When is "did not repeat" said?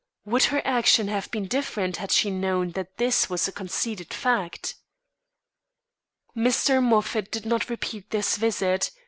7.31-8.09